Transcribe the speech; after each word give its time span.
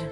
Rouge. 0.00 0.08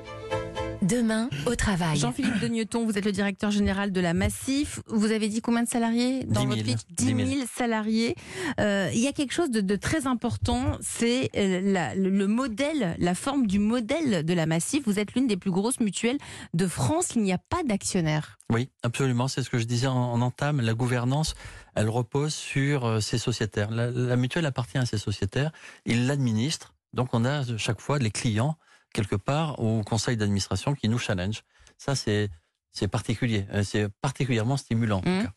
Demain, 0.83 1.31
au 1.47 1.55
travail. 1.55 1.97
Jean-Philippe 1.97 2.41
Degneton, 2.41 2.85
vous 2.85 2.99
êtes 2.99 3.07
le 3.07 3.13
directeur 3.13 3.51
général 3.51 3.91
de 3.91 4.01
la 4.03 4.13
Massif. 4.13 4.81
Vous 4.87 5.13
avez 5.13 5.29
dit 5.31 5.41
combien 5.41 5.63
de 5.63 5.69
salariés 5.69 6.25
dans 6.25 6.45
10 6.45 6.47
000. 6.47 6.49
votre 6.51 6.63
pitch 6.65 6.81
10 6.99 7.05
000. 7.07 7.17
10 7.21 7.35
000 7.37 7.47
salariés. 7.57 8.15
Euh, 8.61 8.91
il 8.93 9.01
y 9.01 9.07
a 9.07 9.13
quelque 9.13 9.33
chose 9.33 9.51
de, 9.51 9.63
de 9.63 9.77
très 9.77 10.07
important, 10.07 10.77
c'est 10.83 11.31
euh, 11.39 11.61
la- 11.63 11.95
le, 11.95 12.11
le 12.11 12.27
modèle, 12.27 12.97
la 12.99 13.15
forme 13.15 13.47
du 13.47 13.59
modèle 13.59 14.27
de 14.27 14.35
la 14.35 14.45
Massif. 14.45 14.83
Vous 14.85 14.99
êtes 14.99 15.15
l'une 15.15 15.27
des 15.27 15.39
plus 15.39 15.51
grosses 15.51 15.81
mutuelles 15.81 16.19
de 16.53 16.67
France. 16.67 17.13
Il 17.17 17.23
n'y 17.23 17.33
a 17.33 17.39
pas 17.39 17.63
d'actionnaires. 17.65 18.39
Oui, 18.53 18.69
absolument. 18.83 19.27
C'est 19.27 19.43
ce 19.43 19.49
que 19.49 19.59
je 19.59 19.65
disais 19.65 19.87
en, 19.87 19.97
en 19.97 20.21
entame. 20.21 20.61
La 20.61 20.75
gouvernance, 20.75 21.35
elle 21.77 21.89
repose 21.89 22.35
sur 22.35 22.85
euh, 22.85 23.01
ses 23.01 23.17
sociétaires. 23.17 23.71
La, 23.71 23.91
la 23.91 24.17
mutuelle 24.17 24.45
appartient 24.45 24.77
à 24.77 24.85
ses 24.85 24.99
sociétaires. 24.99 25.51
Ils 25.87 26.07
l'administrent. 26.07 26.75
Donc, 26.93 27.09
on 27.15 27.25
a 27.25 27.43
chaque 27.57 27.81
fois 27.81 27.99
les 27.99 28.11
clients, 28.11 28.57
quelque 28.95 29.17
part, 29.17 29.61
au 29.61 29.83
conseil 29.83 30.17
d'administration 30.17 30.75
qui 30.75 30.89
nous 30.89 30.99
challenge. 30.99 31.43
Ça, 31.77 31.95
c'est 31.95 32.31
c'est 32.73 32.89
particulier. 32.89 33.45
Euh, 33.53 33.63
C'est 33.63 33.89
particulièrement 34.01 34.57
stimulant. 34.57 34.99
en 34.99 35.03
tout 35.03 35.27
cas. 35.27 35.33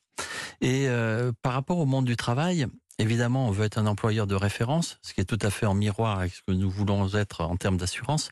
Et 0.62 0.88
euh, 0.88 1.32
par 1.44 1.54
rapport 1.54 1.78
au 1.78 1.86
monde 1.86 2.06
du 2.06 2.16
travail, 2.16 2.66
évidemment, 2.98 3.48
on 3.48 3.52
veut 3.52 3.66
être 3.66 3.78
un 3.78 3.86
employeur 3.86 4.26
de 4.26 4.34
référence, 4.34 4.98
ce 5.04 5.14
qui 5.14 5.22
est 5.22 5.26
tout 5.26 5.38
à 5.44 5.52
fait 5.52 5.68
en 5.68 5.76
miroir 5.76 6.18
avec 6.20 6.34
ce 6.34 6.42
que 6.48 6.52
nous 6.54 6.70
voulons 6.70 7.14
être 7.14 7.42
en 7.42 7.56
termes 7.58 7.78
d'assurance. 7.78 8.30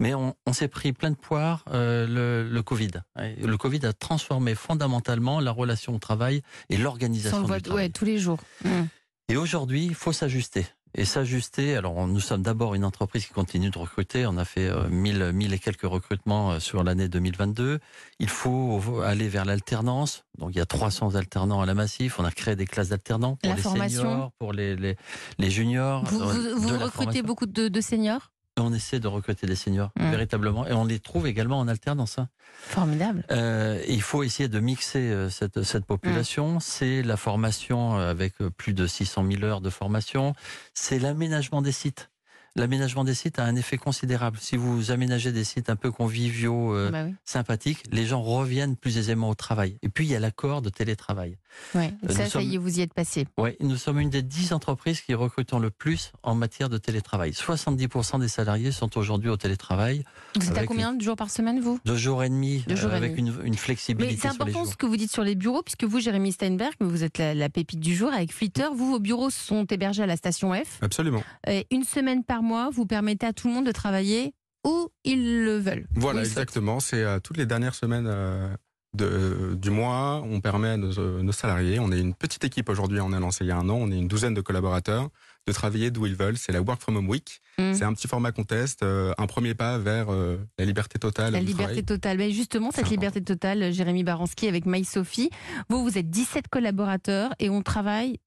Mais 0.00 0.14
on, 0.14 0.34
on 0.46 0.52
s'est 0.52 0.66
pris 0.66 0.92
plein 0.92 1.10
de 1.10 1.16
poires 1.16 1.64
euh, 1.72 2.06
le, 2.08 2.48
le 2.50 2.62
Covid. 2.62 2.90
Le 3.16 3.56
Covid 3.56 3.86
a 3.86 3.92
transformé 3.92 4.56
fondamentalement 4.56 5.38
la 5.38 5.52
relation 5.52 5.94
au 5.94 5.98
travail 5.98 6.42
et 6.70 6.76
l'organisation 6.76 7.42
du 7.42 7.46
travail. 7.62 7.84
ouais, 7.84 7.88
tous 7.90 8.04
les 8.04 8.18
jours. 8.18 8.40
Mm. 8.64 8.82
Et 9.28 9.36
aujourd'hui, 9.36 9.84
il 9.84 9.94
faut 9.94 10.12
s'ajuster. 10.12 10.66
Et 10.94 11.04
s'ajuster, 11.06 11.74
alors 11.76 12.06
nous 12.06 12.20
sommes 12.20 12.42
d'abord 12.42 12.74
une 12.74 12.84
entreprise 12.84 13.24
qui 13.26 13.32
continue 13.32 13.70
de 13.70 13.78
recruter. 13.78 14.26
On 14.26 14.36
a 14.36 14.44
fait 14.44 14.68
euh, 14.68 14.88
1000, 14.88 15.32
1000 15.32 15.54
et 15.54 15.58
quelques 15.58 15.82
recrutements 15.82 16.52
euh, 16.52 16.58
sur 16.60 16.84
l'année 16.84 17.08
2022. 17.08 17.78
Il 18.18 18.28
faut 18.28 19.00
aller 19.00 19.28
vers 19.28 19.44
l'alternance. 19.46 20.24
Donc 20.38 20.50
il 20.54 20.58
y 20.58 20.60
a 20.60 20.66
300 20.66 21.14
alternants 21.14 21.60
à 21.62 21.66
la 21.66 21.74
Massif. 21.74 22.18
On 22.20 22.24
a 22.24 22.30
créé 22.30 22.56
des 22.56 22.66
classes 22.66 22.90
d'alternants 22.90 23.36
pour 23.36 23.50
La 23.50 23.56
les 23.56 23.62
formation. 23.62 24.02
seniors, 24.02 24.32
pour 24.38 24.52
les, 24.52 24.76
les, 24.76 24.96
les 25.38 25.50
juniors. 25.50 26.04
Vous, 26.04 26.20
euh, 26.20 26.54
vous- 26.56 26.60
vous 26.60 26.68
recrutez 26.74 26.90
formation. 26.90 27.24
beaucoup 27.26 27.46
de, 27.46 27.68
de 27.68 27.80
seniors? 27.80 28.31
On 28.62 28.72
essaie 28.72 29.00
de 29.00 29.08
recruter 29.08 29.46
des 29.46 29.56
seniors, 29.56 29.90
Mm. 29.98 30.10
véritablement. 30.10 30.66
Et 30.66 30.72
on 30.72 30.84
les 30.84 30.98
trouve 31.00 31.26
également 31.26 31.58
en 31.58 31.68
alternance. 31.68 32.18
hein. 32.18 32.28
Formidable. 32.62 33.24
Euh, 33.30 33.82
il 33.88 34.00
faut 34.02 34.22
essayer 34.22 34.48
de 34.48 34.60
mixer 34.60 35.00
euh, 35.10 35.28
cette, 35.30 35.62
cette 35.64 35.84
population. 35.84 36.60
C'est 36.60 37.02
la 37.02 37.16
formation 37.16 37.98
euh, 37.98 38.10
avec 38.10 38.34
plus 38.56 38.72
de 38.74 38.86
600 38.86 39.26
000 39.30 39.42
heures 39.44 39.60
de 39.60 39.70
formation. 39.70 40.34
C'est 40.74 40.98
l'aménagement 40.98 41.60
des 41.62 41.72
sites. 41.72 42.10
L'aménagement 42.54 43.02
des 43.04 43.14
sites 43.14 43.38
a 43.38 43.44
un 43.44 43.56
effet 43.56 43.78
considérable. 43.78 44.36
Si 44.40 44.56
vous 44.58 44.90
aménagez 44.90 45.32
des 45.32 45.44
sites 45.44 45.70
un 45.70 45.76
peu 45.76 45.90
conviviaux, 45.90 46.74
euh, 46.74 46.90
Bah 46.90 47.04
oui. 47.06 47.14
sympathiques, 47.24 47.82
les 47.90 48.04
gens 48.04 48.20
reviennent 48.20 48.76
plus 48.76 48.98
aisément 48.98 49.30
au 49.30 49.34
travail. 49.34 49.78
Et 49.82 49.88
puis, 49.88 50.04
il 50.04 50.10
y 50.10 50.14
a 50.14 50.20
l'accord 50.20 50.60
de 50.60 50.68
télétravail. 50.68 51.38
Ouais. 51.74 51.92
Euh, 52.04 52.08
Ça, 52.12 52.24
ça 52.24 52.28
sommes- 52.30 52.42
y 52.42 52.54
est, 52.54 52.58
vous 52.58 52.78
y 52.78 52.82
êtes 52.82 52.92
passé. 52.92 53.26
Ouais, 53.38 53.56
nous 53.60 53.76
sommes 53.76 54.00
une 54.00 54.10
des 54.10 54.20
10 54.22 54.52
entreprises 54.52 55.00
qui 55.00 55.14
recrutons 55.14 55.58
le 55.58 55.70
plus 55.70 56.12
en 56.22 56.34
matière 56.34 56.68
de 56.68 56.76
télétravail. 56.78 57.32
70% 57.32 58.18
des 58.18 58.28
salariés 58.28 58.70
sont 58.72 58.98
aujourd'hui 58.98 59.30
au 59.30 59.36
télétravail. 59.38 60.04
Vous 60.38 60.50
êtes 60.50 60.58
à 60.58 60.66
combien 60.66 60.92
de 60.92 61.00
jours 61.02 61.16
par 61.16 61.30
semaine, 61.30 61.60
vous? 61.60 61.80
Deux 61.86 61.96
jours 61.96 62.22
et 62.22 62.28
demi, 62.28 62.64
Deux 62.68 62.76
jours 62.76 62.92
et 62.92 62.96
avec 62.96 63.16
demi. 63.16 63.30
Une, 63.30 63.46
une 63.46 63.54
flexibilité 63.56 64.14
Mais 64.14 64.20
c'est 64.20 64.28
important 64.28 64.64
jours. 64.64 64.72
ce 64.72 64.76
que 64.76 64.84
vous 64.86 64.96
dites 64.98 65.10
sur 65.12 65.24
les 65.24 65.34
bureaux, 65.34 65.62
puisque 65.62 65.84
vous, 65.84 66.00
Jérémy 66.00 66.32
Steinberg, 66.32 66.72
vous 66.80 67.02
êtes 67.02 67.16
la, 67.18 67.34
la 67.34 67.48
pépite 67.48 67.80
du 67.80 67.94
jour 67.94 68.12
avec 68.12 68.32
Flitter. 68.32 68.66
Vous, 68.74 68.90
vos 68.90 69.00
bureaux 69.00 69.30
sont 69.30 69.64
hébergés 69.64 70.02
à 70.02 70.06
la 70.06 70.16
station 70.16 70.52
F. 70.52 70.78
Absolument. 70.82 71.22
Et 71.48 71.66
une 71.70 71.84
semaine 71.84 72.24
par 72.24 72.41
mois, 72.42 72.70
vous 72.70 72.86
permettez 72.86 73.26
à 73.26 73.32
tout 73.32 73.48
le 73.48 73.54
monde 73.54 73.66
de 73.66 73.72
travailler 73.72 74.34
où 74.66 74.88
ils 75.04 75.44
le 75.44 75.58
veulent. 75.58 75.86
Voilà, 75.94 76.20
exactement. 76.20 76.80
C'est 76.80 77.02
euh, 77.02 77.18
toutes 77.18 77.36
les 77.36 77.46
dernières 77.46 77.74
semaines 77.74 78.06
euh, 78.06 78.48
de, 78.96 79.54
du 79.54 79.70
mois. 79.70 80.22
On 80.24 80.40
permet 80.40 80.68
à 80.68 80.76
nos, 80.76 80.98
euh, 80.98 81.22
nos 81.22 81.32
salariés, 81.32 81.78
on 81.78 81.90
est 81.92 82.00
une 82.00 82.14
petite 82.14 82.44
équipe 82.44 82.68
aujourd'hui, 82.68 83.00
on 83.00 83.12
a 83.12 83.20
lancé 83.20 83.44
il 83.44 83.48
y 83.48 83.50
a 83.50 83.56
un 83.56 83.68
an, 83.68 83.76
on 83.80 83.90
est 83.90 83.98
une 83.98 84.08
douzaine 84.08 84.34
de 84.34 84.40
collaborateurs, 84.40 85.08
de 85.46 85.52
travailler 85.52 85.90
d'où 85.90 86.06
ils 86.06 86.14
veulent. 86.14 86.36
C'est 86.36 86.52
la 86.52 86.60
Work 86.60 86.80
from 86.80 86.96
Home 86.96 87.08
Week. 87.08 87.40
Mm. 87.58 87.74
C'est 87.74 87.84
un 87.84 87.92
petit 87.94 88.08
format 88.08 88.32
contest, 88.32 88.82
euh, 88.82 89.12
un 89.18 89.26
premier 89.26 89.54
pas 89.54 89.78
vers 89.78 90.12
euh, 90.12 90.38
la 90.58 90.64
liberté 90.64 90.98
totale 90.98 91.32
La 91.32 91.40
liberté 91.40 91.64
travail. 91.64 91.84
totale. 91.84 92.18
Mais 92.18 92.30
justement, 92.30 92.70
cette 92.70 92.90
liberté 92.90 93.22
totale, 93.22 93.72
Jérémy 93.72 94.04
Baranski 94.04 94.48
avec 94.48 94.66
Maï 94.66 94.84
Sophie, 94.84 95.30
vous, 95.68 95.82
vous 95.82 95.98
êtes 95.98 96.10
17 96.10 96.48
collaborateurs 96.48 97.34
et 97.38 97.50
on 97.50 97.62
travaille, 97.62 98.18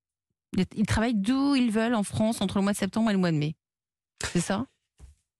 ils 0.75 0.85
travaillent 0.85 1.15
d'où 1.15 1.55
ils 1.55 1.71
veulent 1.71 1.95
en 1.95 2.03
France 2.03 2.41
entre 2.41 2.57
le 2.57 2.63
mois 2.63 2.73
de 2.73 2.77
septembre 2.77 3.09
et 3.09 3.13
le 3.13 3.19
mois 3.19 3.31
de 3.31 3.37
mai. 3.37 3.55
C'est 4.23 4.41
ça? 4.41 4.65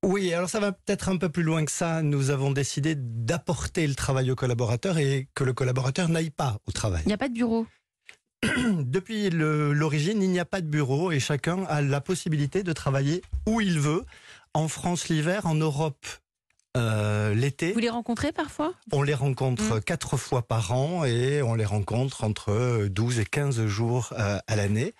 Oui, 0.03 0.31
alors 0.33 0.49
ça 0.49 0.59
va 0.59 0.71
peut-être 0.71 1.09
un 1.09 1.17
peu 1.17 1.29
plus 1.29 1.41
loin 1.41 1.65
que 1.65 1.71
ça. 1.71 2.03
Nous 2.03 2.29
avons 2.29 2.51
décidé 2.51 2.93
d'apporter 2.95 3.87
le 3.87 3.95
travail 3.95 4.29
au 4.29 4.35
collaborateur 4.35 4.99
et 4.99 5.27
que 5.33 5.43
le 5.43 5.53
collaborateur 5.53 6.09
n'aille 6.09 6.29
pas 6.29 6.59
au 6.67 6.71
travail. 6.71 7.01
Il 7.05 7.07
n'y 7.07 7.13
a 7.13 7.17
pas 7.17 7.29
de 7.29 7.33
bureau? 7.33 7.65
Depuis 8.43 9.31
l'origine, 9.31 10.21
il 10.21 10.29
n'y 10.29 10.39
a 10.39 10.45
pas 10.45 10.61
de 10.61 10.67
bureau 10.67 11.11
et 11.11 11.19
chacun 11.19 11.63
a 11.65 11.81
la 11.81 12.01
possibilité 12.01 12.61
de 12.61 12.71
travailler 12.71 13.23
où 13.47 13.61
il 13.61 13.79
veut. 13.79 14.05
En 14.53 14.67
France 14.67 15.09
l'hiver, 15.09 15.47
en 15.47 15.55
Europe 15.55 16.05
euh, 16.75 17.33
l'été. 17.33 17.71
Vous 17.73 17.79
les 17.79 17.89
rencontrez 17.89 18.31
parfois? 18.31 18.73
On 18.91 19.01
les 19.01 19.13
rencontre 19.13 19.77
Mm. 19.77 19.81
quatre 19.81 20.17
fois 20.17 20.41
par 20.47 20.73
an 20.73 21.05
et 21.05 21.41
on 21.41 21.55
les 21.55 21.65
rencontre 21.65 22.23
entre 22.23 22.87
12 22.87 23.19
et 23.19 23.25
15 23.25 23.65
jours 23.65 24.13
euh, 24.19 24.37
à 24.47 24.55
l'année, 24.55 24.93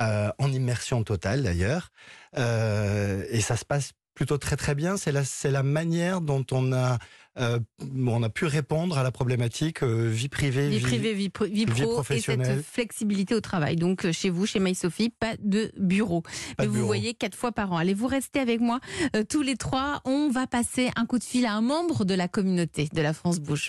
euh, 0.00 0.30
en 0.38 0.50
immersion 0.52 1.02
totale 1.04 1.42
d'ailleurs. 1.42 1.90
Et 2.36 3.40
ça 3.40 3.56
se 3.56 3.64
passe 3.64 3.92
plutôt 4.20 4.36
très 4.36 4.56
très 4.56 4.74
bien. 4.74 4.98
C'est 4.98 5.12
la, 5.12 5.24
c'est 5.24 5.50
la 5.50 5.62
manière 5.62 6.20
dont 6.20 6.44
on 6.52 6.74
a, 6.74 6.98
euh, 7.38 7.58
on 8.06 8.22
a 8.22 8.28
pu 8.28 8.44
répondre 8.44 8.98
à 8.98 9.02
la 9.02 9.10
problématique 9.10 9.82
euh, 9.82 10.10
vie 10.10 10.28
privée, 10.28 10.68
Vie 10.68 10.80
privée, 10.80 11.14
vie, 11.14 11.30
pro- 11.30 11.46
vie 11.46 11.64
vie 11.64 11.64
pro 11.64 11.84
et 11.84 11.94
professionnelle. 11.94 12.56
cette 12.58 12.66
flexibilité 12.66 13.34
au 13.34 13.40
travail. 13.40 13.76
Donc 13.76 14.04
euh, 14.04 14.12
chez 14.12 14.28
vous, 14.28 14.44
chez 14.44 14.58
Maï 14.58 14.74
Sophie, 14.74 15.08
pas 15.08 15.36
de 15.42 15.72
bureau. 15.78 16.20
Pas 16.20 16.30
Mais 16.58 16.64
de 16.66 16.68
vous 16.68 16.74
bureau. 16.74 16.86
voyez 16.88 17.14
quatre 17.14 17.34
fois 17.34 17.50
par 17.50 17.72
an. 17.72 17.78
Allez, 17.78 17.94
vous 17.94 18.08
restez 18.08 18.40
avec 18.40 18.60
moi 18.60 18.78
euh, 19.16 19.24
tous 19.26 19.40
les 19.40 19.56
trois. 19.56 20.02
On 20.04 20.28
va 20.28 20.46
passer 20.46 20.90
un 20.96 21.06
coup 21.06 21.18
de 21.18 21.24
fil 21.24 21.46
à 21.46 21.54
un 21.54 21.62
membre 21.62 22.04
de 22.04 22.12
la 22.12 22.28
communauté 22.28 22.90
de 22.92 23.00
la 23.00 23.14
France 23.14 23.40
Bouge. 23.40 23.58